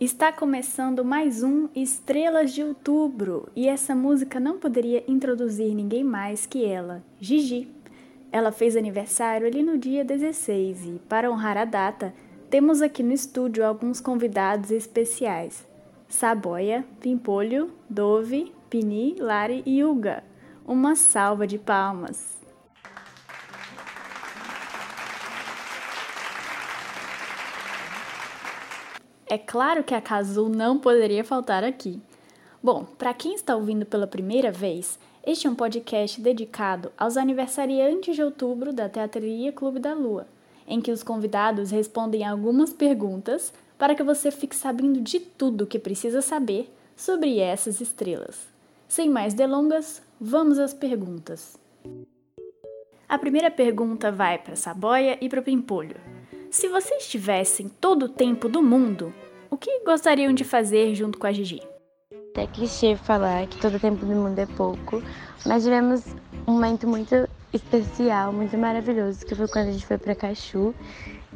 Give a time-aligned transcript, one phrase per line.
[0.00, 6.46] Está começando mais um Estrelas de Outubro e essa música não poderia introduzir ninguém mais
[6.46, 7.68] que ela, Gigi.
[8.32, 12.14] Ela fez aniversário ali no dia 16 e, para honrar a data,
[12.48, 15.68] temos aqui no estúdio alguns convidados especiais:
[16.08, 20.24] Saboia, Pimpolho, Dove, Pini, Lari e Uga.
[20.66, 22.39] Uma salva de palmas!
[29.30, 32.02] É claro que a Casul não poderia faltar aqui.
[32.60, 38.16] Bom, para quem está ouvindo pela primeira vez, este é um podcast dedicado aos aniversariantes
[38.16, 40.26] de outubro da Teatria Clube da Lua,
[40.66, 45.66] em que os convidados respondem algumas perguntas para que você fique sabendo de tudo o
[45.66, 48.48] que precisa saber sobre essas estrelas.
[48.88, 51.56] Sem mais delongas, vamos às perguntas.
[53.08, 56.09] A primeira pergunta vai para Saboia e para o Pimpolho.
[56.50, 59.14] Se vocês tivessem todo o tempo do mundo,
[59.48, 61.62] o que gostariam de fazer junto com a Gigi?
[62.34, 65.00] É clichê falar que todo o tempo do mundo é pouco,
[65.46, 66.04] mas tivemos
[66.48, 70.74] um momento muito especial, muito maravilhoso, que foi quando a gente foi para Cachu.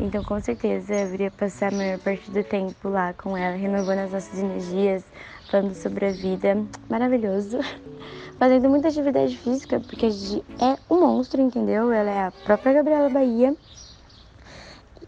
[0.00, 4.00] Então, com certeza, eu iria passar a maior parte do tempo lá com ela, renovando
[4.00, 5.04] as nossas energias,
[5.48, 6.60] falando sobre a vida.
[6.90, 7.60] Maravilhoso.
[8.36, 11.92] Fazendo muita atividade física, porque a Gigi é um monstro, entendeu?
[11.92, 13.54] Ela é a própria Gabriela Bahia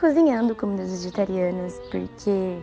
[0.00, 2.56] cozinhando como dos vegetarianos, porque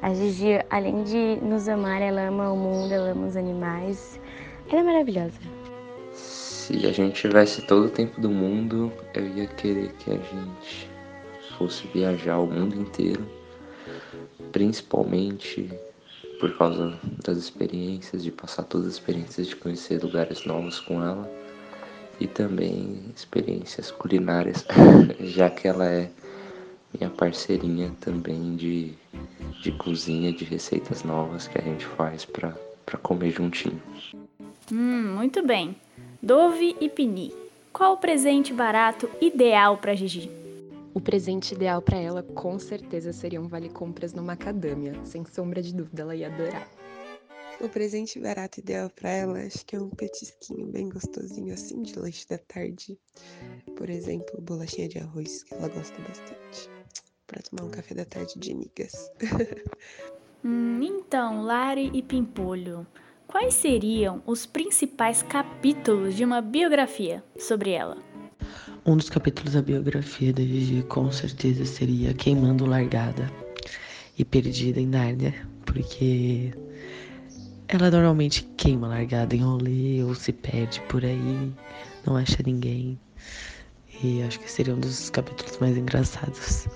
[0.00, 4.20] a Gigi, além de nos amar, ela ama o mundo, ela ama os animais.
[4.70, 5.34] Ela é maravilhosa.
[6.12, 10.88] Se a gente tivesse todo o tempo do mundo, eu ia querer que a gente
[11.58, 13.26] fosse viajar o mundo inteiro,
[14.52, 15.68] principalmente
[16.38, 21.28] por causa das experiências, de passar todas as experiências, de conhecer lugares novos com ela
[22.20, 24.64] e também experiências culinárias,
[25.20, 26.08] já que ela é
[26.98, 28.94] minha parceirinha também de,
[29.62, 33.82] de cozinha, de receitas novas que a gente faz para comer juntinho.
[34.72, 35.76] Hum, muito bem.
[36.22, 37.34] Dove e Pini,
[37.72, 40.30] qual o presente barato ideal para Gigi?
[40.94, 45.60] O presente ideal para ela com certeza seria um vale compras no Macadâmia, sem sombra
[45.60, 46.68] de dúvida, ela ia adorar.
[47.60, 51.98] O presente barato ideal para ela, acho que é um petisquinho bem gostosinho assim de
[51.98, 52.98] lanche da tarde.
[53.76, 56.70] Por exemplo, bolachinha de arroz, que ela gosta bastante
[57.34, 59.10] para tomar um café da tarde de amigas.
[60.44, 62.86] hum, então, Lari e Pimpolho,
[63.26, 67.96] quais seriam os principais capítulos de uma biografia sobre ela?
[68.86, 73.28] Um dos capítulos da biografia da Gigi com certeza seria Queimando Largada
[74.16, 75.34] e Perdida em Nárnia,
[75.66, 76.52] porque
[77.66, 81.52] ela normalmente queima largada em rolê ou se perde por aí,
[82.06, 82.96] não acha ninguém.
[84.02, 86.66] E acho que seria um dos capítulos mais engraçados.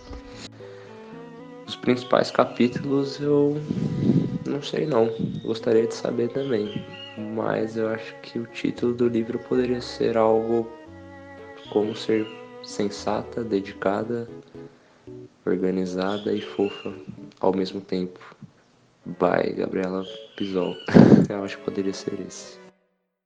[1.66, 3.60] Os principais capítulos eu
[4.46, 5.10] não sei não,
[5.42, 6.84] gostaria de saber também.
[7.34, 10.70] Mas eu acho que o título do livro poderia ser algo
[11.70, 12.26] como ser
[12.62, 14.28] sensata, dedicada,
[15.44, 16.94] organizada e fofa
[17.40, 18.18] ao mesmo tempo.
[19.04, 20.04] By Gabriela
[20.36, 20.76] Pisol.
[21.28, 22.58] eu acho que poderia ser esse.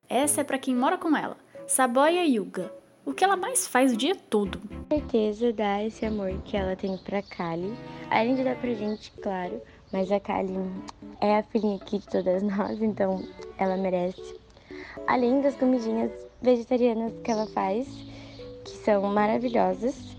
[0.09, 1.37] Essa é para quem mora com ela.
[1.67, 2.82] Saboia Yuga.
[3.05, 4.61] O que ela mais faz o dia todo?
[4.61, 7.77] Com certeza dá esse amor que ela tem pra Kali.
[8.09, 9.61] Além de dar pra gente, claro,
[9.93, 10.55] mas a Kali
[11.21, 13.27] é a filhinha aqui de todas nós, então
[13.59, 14.41] ela merece.
[15.07, 17.89] Além das comidinhas vegetarianas que ela faz,
[18.65, 20.17] que são maravilhosas,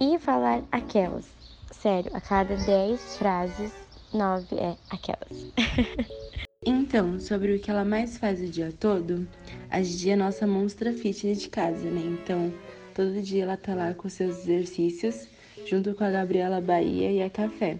[0.00, 1.26] e falar aquelas.
[1.70, 3.72] Sério, a cada 10 frases,
[4.12, 5.46] 9 é aquelas.
[6.66, 9.28] Então, sobre o que ela mais faz o dia todo,
[9.68, 12.00] a Gigi é nossa monstra fitness de casa, né?
[12.02, 12.50] Então,
[12.94, 15.28] todo dia ela tá lá com seus exercícios,
[15.66, 17.76] junto com a Gabriela Bahia e a Café.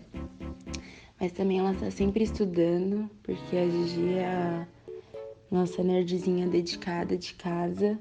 [1.19, 4.67] Mas também ela tá sempre estudando, porque a Gigi é a
[5.50, 7.99] nossa nerdzinha dedicada de casa.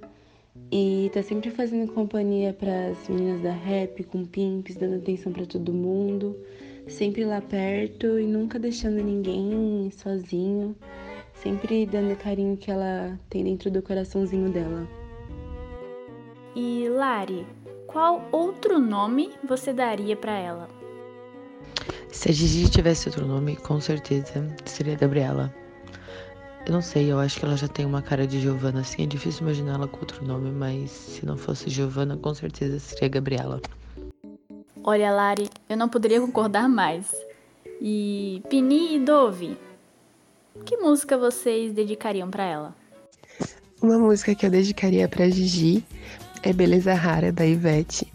[0.69, 5.45] E tá sempre fazendo companhia para as meninas da rap, com pimps, dando atenção para
[5.45, 6.35] todo mundo
[6.93, 10.75] sempre lá perto e nunca deixando ninguém sozinho,
[11.33, 14.87] sempre dando o carinho que ela tem dentro do coraçãozinho dela.
[16.55, 17.47] E Lari,
[17.87, 20.69] qual outro nome você daria para ela?
[22.11, 25.53] Se a Gigi tivesse outro nome, com certeza seria Gabriela.
[26.65, 29.05] Eu não sei, eu acho que ela já tem uma cara de Giovana assim, é
[29.07, 33.59] difícil imaginar ela com outro nome, mas se não fosse Giovana, com certeza seria Gabriela.
[34.85, 37.09] Olha, Lari, eu não poderia concordar mais.
[37.81, 39.57] E Pini e Dove,
[40.65, 42.75] que música vocês dedicariam para ela?
[43.81, 45.85] Uma música que eu dedicaria para Gigi
[46.41, 48.11] é Beleza Rara da Ivete,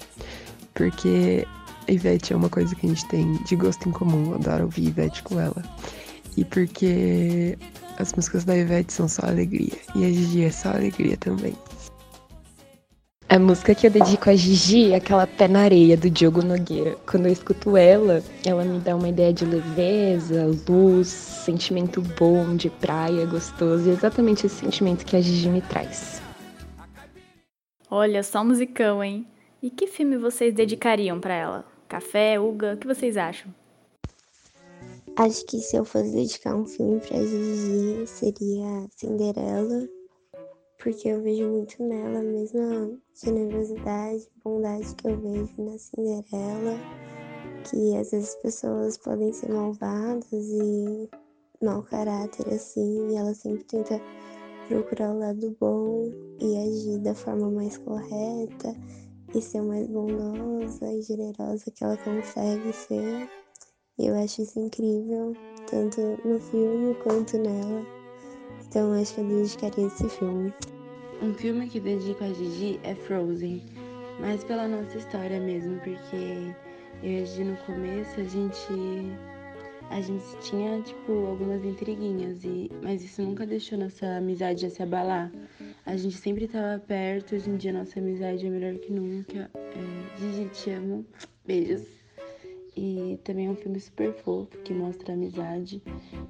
[0.74, 1.46] porque
[1.88, 4.34] Ivete é uma coisa que a gente tem de gosto em comum.
[4.34, 5.62] Adoro ouvir Ivete com ela.
[6.36, 7.58] E porque
[7.98, 9.76] as músicas da Ivete são só alegria.
[9.94, 11.56] E a Gigi é só alegria também.
[13.30, 16.96] A música que eu dedico a Gigi é aquela Pé na Areia, do Diogo Nogueira.
[17.06, 22.70] Quando eu escuto ela, ela me dá uma ideia de leveza, luz, sentimento bom, de
[22.70, 23.86] praia, gostoso.
[23.86, 26.22] E é exatamente esse sentimento que a Gigi me traz.
[27.90, 29.26] Olha, só musicão, hein?
[29.62, 31.66] E que filme vocês dedicariam para ela?
[31.86, 33.52] Café, Uga, o que vocês acham?
[35.18, 39.97] Acho que se eu fosse dedicar um filme pra Gigi, seria Cinderela
[40.78, 46.78] porque eu vejo muito nela a mesma generosidade, bondade que eu vejo na Cinderela,
[47.64, 51.08] que às vezes as pessoas podem ser malvadas e
[51.62, 54.00] mau caráter assim, e ela sempre tenta
[54.68, 58.76] procurar o lado bom e agir da forma mais correta
[59.34, 63.28] e ser mais bondosa e generosa que ela consegue ser.
[63.98, 65.34] E eu acho isso incrível,
[65.68, 67.97] tanto no filme quanto nela.
[68.68, 70.52] Então acho que eu dedicaria esse filme.
[71.22, 73.62] Um filme que dedico a Gigi é Frozen,
[74.20, 76.54] mas pela nossa história mesmo, porque
[77.02, 78.72] eu e a Gigi no começo a gente
[79.90, 85.32] a gente tinha tipo algumas intriguinhas e mas isso nunca deixou nossa amizade se abalar.
[85.86, 89.50] A gente sempre estava perto, hoje em dia nossa amizade é melhor que nunca.
[89.54, 91.06] É, Gigi, te amo.
[91.46, 91.98] Beijos.
[92.80, 95.82] E também é um filme super fofo que mostra a amizade,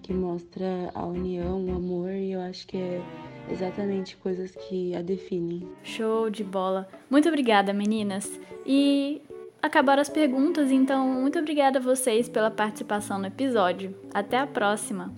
[0.03, 2.11] que mostra a união, o amor,
[2.49, 3.03] acho que é
[3.51, 5.69] exatamente coisas que a definem.
[5.83, 6.89] Show de bola.
[7.11, 8.39] Muito obrigada, meninas.
[8.67, 9.23] E
[9.63, 13.95] acabaram as perguntas, então muito obrigada a vocês pela participação no episódio.
[14.13, 15.13] Até a próxima.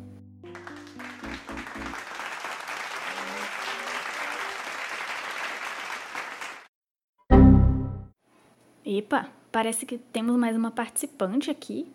[8.84, 11.92] Epa, Parece que temos mais uma participante aqui.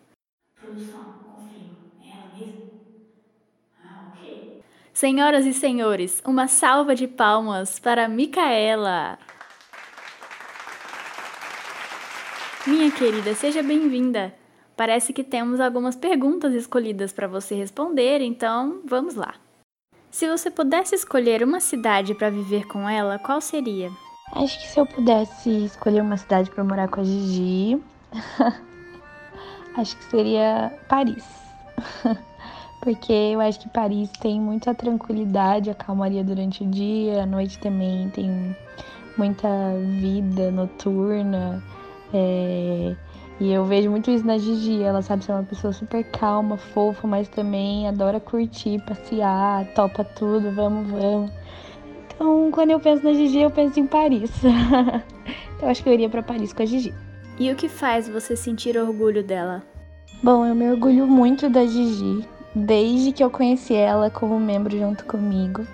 [0.59, 1.77] Produção, confirma.
[2.03, 2.81] É ela mesmo?
[3.81, 4.61] Ah, ok.
[4.95, 9.19] Senhoras e senhores, uma salva de palmas para Micaela.
[12.65, 14.33] Minha querida, seja bem-vinda.
[14.73, 19.33] Parece que temos algumas perguntas escolhidas para você responder, então vamos lá.
[20.09, 23.91] Se você pudesse escolher uma cidade para viver com ela, qual seria?
[24.31, 27.83] Acho que se eu pudesse escolher uma cidade para morar com a Gigi,
[29.75, 31.25] acho que seria Paris.
[32.85, 37.57] Porque eu acho que Paris tem muita tranquilidade, a calmaria durante o dia, à noite
[37.57, 38.55] também tem
[39.17, 39.47] muita
[39.99, 41.63] vida noturna.
[42.13, 42.95] É...
[43.39, 44.83] E eu vejo muito isso na Gigi.
[44.83, 50.51] Ela sabe ser uma pessoa super calma, fofa, mas também adora curtir, passear, topa tudo,
[50.51, 51.31] vamos, vamos.
[52.05, 54.31] Então, quando eu penso na Gigi, eu penso em Paris.
[55.57, 56.93] então, acho que eu iria para Paris com a Gigi.
[57.39, 59.63] E o que faz você sentir orgulho dela?
[60.21, 62.23] Bom, eu me orgulho muito da Gigi,
[62.55, 65.67] desde que eu conheci ela como membro junto comigo.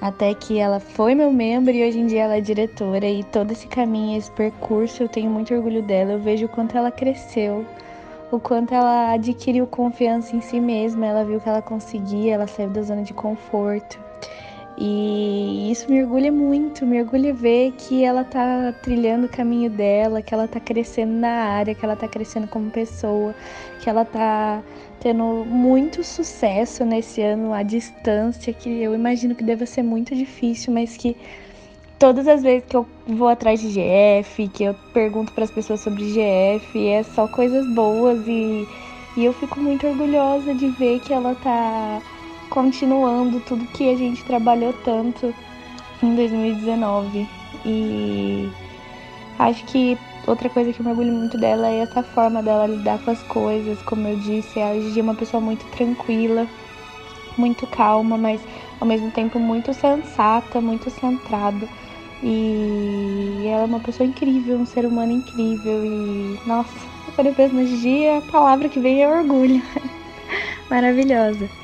[0.00, 3.06] Até que ela foi meu membro e hoje em dia ela é diretora.
[3.06, 6.12] E todo esse caminho, esse percurso, eu tenho muito orgulho dela.
[6.12, 7.66] Eu vejo o quanto ela cresceu,
[8.30, 11.06] o quanto ela adquiriu confiança em si mesma.
[11.06, 14.03] Ela viu que ela conseguia, ela saiu da zona de conforto.
[14.76, 20.20] E isso me orgulha muito, me orgulha ver que ela tá trilhando o caminho dela,
[20.20, 23.34] que ela tá crescendo na área, que ela tá crescendo como pessoa,
[23.78, 24.62] que ela tá
[24.98, 30.72] tendo muito sucesso nesse ano à distância, que eu imagino que deva ser muito difícil,
[30.72, 31.16] mas que
[31.98, 35.80] todas as vezes que eu vou atrás de GF, que eu pergunto para as pessoas
[35.80, 38.68] sobre GF, é só coisas boas e,
[39.16, 42.02] e eu fico muito orgulhosa de ver que ela tá
[42.50, 45.34] continuando tudo que a gente trabalhou tanto
[46.02, 47.28] em 2019.
[47.64, 48.50] E
[49.38, 52.98] acho que outra coisa que eu me orgulho muito dela é essa forma dela lidar
[52.98, 53.80] com as coisas.
[53.82, 56.46] Como eu disse, a Gigi é uma pessoa muito tranquila,
[57.36, 58.40] muito calma, mas
[58.80, 61.68] ao mesmo tempo muito sensata, muito centrada.
[62.22, 65.84] E ela é uma pessoa incrível, um ser humano incrível.
[65.84, 66.72] E nossa,
[67.14, 69.62] quando eu penso na Gigi, a palavra que vem é orgulho.
[70.70, 71.63] Maravilhosa.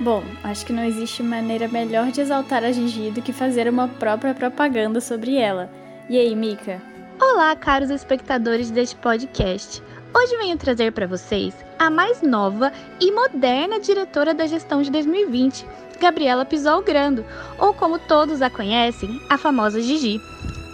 [0.00, 3.88] Bom, acho que não existe maneira melhor de exaltar a Gigi do que fazer uma
[3.88, 5.68] própria propaganda sobre ela.
[6.08, 6.80] E aí, Mika?
[7.20, 9.82] Olá, caros espectadores deste podcast.
[10.14, 15.66] Hoje venho trazer para vocês a mais nova e moderna diretora da gestão de 2020,
[16.00, 17.24] Gabriela Pisol Grando,
[17.58, 20.20] ou como todos a conhecem, a famosa Gigi.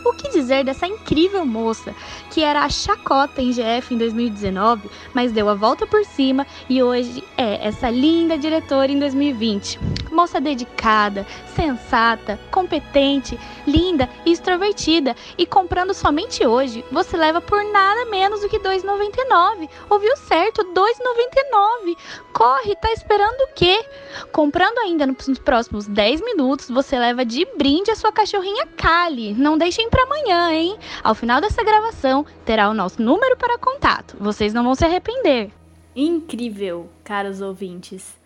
[0.04, 1.94] O que dizer dessa incrível moça,
[2.30, 6.82] que era a chacota em GF em 2019, mas deu a volta por cima e
[6.82, 9.93] hoje é essa linda diretora em 2020.
[10.14, 15.14] Moça dedicada, sensata, competente, linda e extrovertida.
[15.36, 19.68] E comprando somente hoje, você leva por nada menos do que R$ 2,99.
[19.90, 20.62] Ouviu certo?
[20.62, 21.96] R$ 2,99.
[22.32, 23.84] Corre, tá esperando o quê?
[24.32, 29.34] Comprando ainda nos próximos 10 minutos, você leva de brinde a sua cachorrinha Kali.
[29.34, 30.78] Não deixem para amanhã, hein?
[31.02, 34.16] Ao final dessa gravação, terá o nosso número para contato.
[34.20, 35.50] Vocês não vão se arrepender.
[35.94, 38.23] Incrível, caros ouvintes.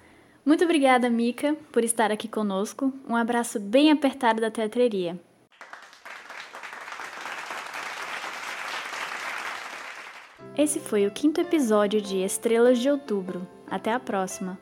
[0.48, 2.90] Muito obrigada, Mica, por estar aqui conosco.
[3.06, 5.20] Um abraço bem apertado da teatreria.
[10.56, 13.46] Esse foi o quinto episódio de Estrelas de Outubro.
[13.70, 14.58] Até a próxima!